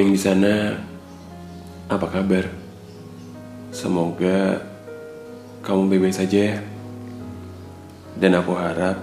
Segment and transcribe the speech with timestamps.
[0.00, 0.80] Yang di sana,
[1.92, 2.48] apa kabar?
[3.68, 4.64] Semoga
[5.60, 6.58] kamu baik-baik saja ya.
[8.16, 8.96] Dan aku harap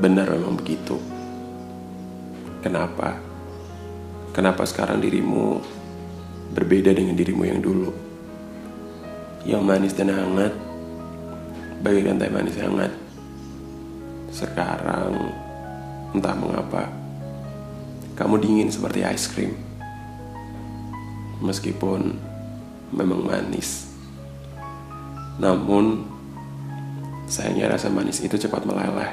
[0.00, 0.96] benar memang begitu.
[2.64, 3.20] Kenapa?
[4.32, 5.60] Kenapa sekarang dirimu
[6.56, 7.92] berbeda dengan dirimu yang dulu?
[9.44, 10.56] Yang manis dan hangat,
[11.84, 12.96] bagaikan teh manis hangat.
[14.32, 15.36] Sekarang,
[16.16, 16.88] entah mengapa,
[18.16, 19.63] kamu dingin seperti es krim.
[21.42, 22.14] Meskipun
[22.94, 23.90] memang manis.
[25.42, 26.06] Namun,
[27.26, 29.10] sayangnya rasa manis itu cepat meleleh.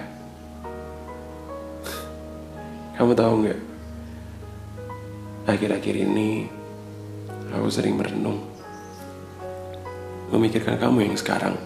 [2.93, 3.61] Kamu tahu nggak?
[5.49, 6.45] Akhir-akhir ini,
[7.49, 8.45] aku sering merenung.
[10.29, 11.57] Memikirkan kamu yang sekarang.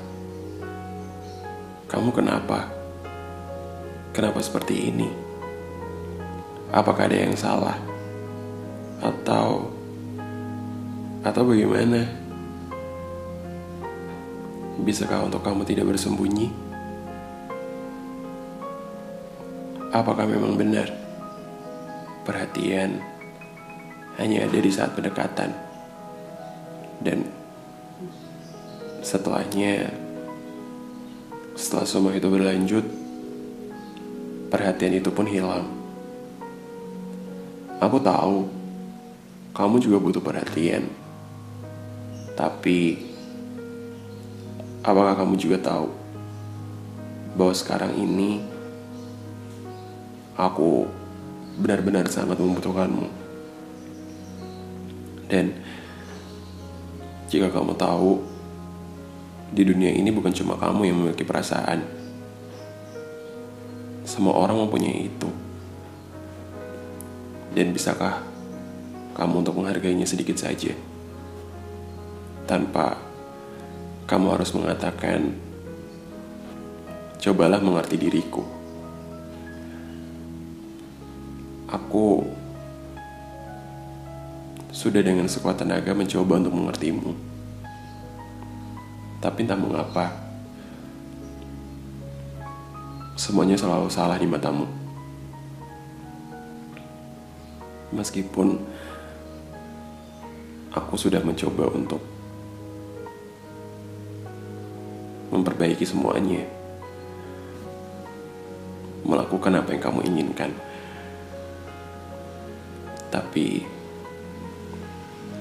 [1.92, 2.72] Kamu kenapa?
[4.16, 5.12] Kenapa seperti ini?
[6.72, 7.76] Apakah ada yang salah?
[9.04, 9.75] Atau
[11.26, 12.06] atau bagaimana?
[14.86, 16.54] Bisakah untuk kamu tidak bersembunyi?
[19.90, 20.94] Apakah memang benar
[22.22, 23.02] perhatian
[24.22, 25.50] hanya ada di saat pendekatan
[27.02, 27.26] dan
[29.02, 29.90] setelahnya
[31.56, 32.86] setelah semua itu berlanjut
[34.52, 35.66] perhatian itu pun hilang.
[37.80, 38.48] Aku tahu
[39.56, 41.05] kamu juga butuh perhatian.
[42.36, 43.00] Tapi
[44.84, 45.88] apakah kamu juga tahu
[47.36, 48.44] bahwa sekarang ini
[50.36, 50.88] aku
[51.60, 53.08] benar-benar sangat membutuhkanmu.
[55.32, 55.56] Dan
[57.32, 58.22] jika kamu tahu
[59.56, 61.82] di dunia ini bukan cuma kamu yang memiliki perasaan.
[64.06, 65.30] Semua orang mempunyai itu.
[67.56, 68.22] Dan bisakah
[69.16, 70.76] kamu untuk menghargainya sedikit saja?
[72.46, 73.02] Tanpa
[74.06, 75.34] kamu harus mengatakan,
[77.18, 78.46] cobalah mengerti diriku.
[81.66, 82.22] Aku
[84.70, 87.12] sudah dengan sekuat tenaga mencoba untuk mengertimu.
[89.26, 90.14] Tapi entah mengapa,
[93.18, 94.70] semuanya selalu salah di matamu.
[97.90, 98.62] Meskipun
[100.78, 102.15] aku sudah mencoba untuk
[105.36, 106.48] memperbaiki semuanya,
[109.04, 110.52] melakukan apa yang kamu inginkan,
[113.12, 113.68] tapi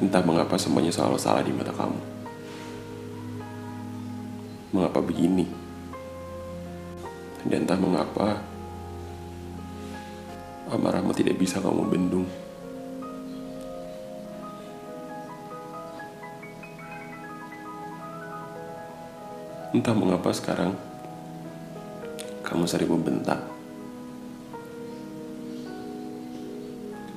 [0.03, 2.01] entah mengapa semuanya selalu salah di mata kamu.
[4.75, 5.47] Mengapa begini?
[7.47, 8.43] Dan entah mengapa
[10.75, 12.27] amarahmu tidak bisa kamu bendung.
[19.75, 20.71] Entah mengapa sekarang
[22.47, 23.43] kamu sering membentak.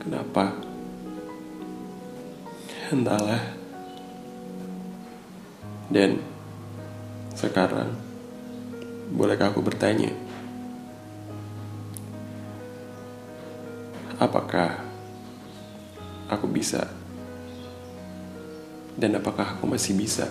[0.01, 0.57] Kenapa?
[2.89, 3.45] Entahlah.
[5.93, 6.17] Dan
[7.37, 7.93] sekarang,
[9.13, 10.09] bolehkah aku bertanya?
[14.17, 14.81] Apakah
[16.25, 16.89] aku bisa?
[18.97, 20.25] Dan apakah aku masih bisa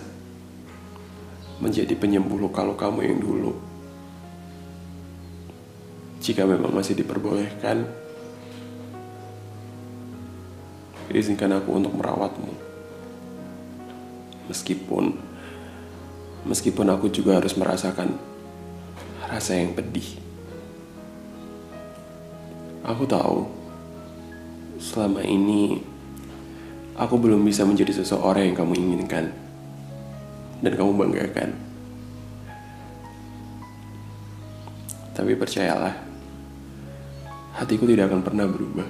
[1.57, 3.53] menjadi penyembuh luka-lukamu yang dulu?
[6.21, 7.87] Jika memang masih diperbolehkan,
[11.13, 12.51] izinkan aku untuk merawatmu.
[14.51, 15.15] Meskipun
[16.47, 18.15] meskipun aku juga harus merasakan
[19.27, 20.19] rasa yang pedih.
[22.87, 23.47] Aku tahu
[24.79, 25.83] selama ini
[26.95, 29.46] aku belum bisa menjadi seseorang yang kamu inginkan
[30.61, 31.49] dan kamu banggakan.
[35.17, 35.97] Tapi percayalah,
[37.57, 38.85] hatiku tidak akan pernah berubah.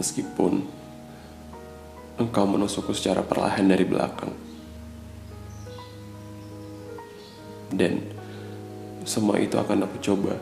[0.00, 0.64] Meskipun
[2.16, 4.32] engkau menusukku secara perlahan dari belakang.
[7.74, 8.00] Dan
[9.04, 10.34] semua itu akan aku coba.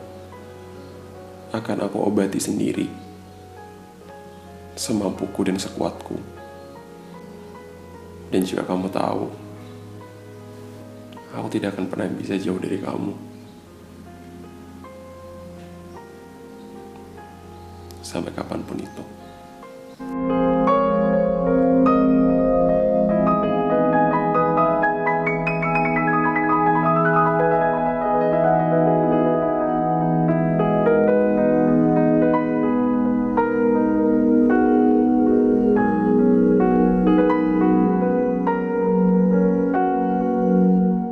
[1.50, 2.86] Akan aku obati sendiri.
[4.78, 6.41] Semampuku dan sekuatku.
[8.32, 9.28] Dan jika kamu tahu,
[11.36, 13.12] aku tidak akan pernah bisa jauh dari kamu.
[18.00, 19.21] Sampai kapan pun itu.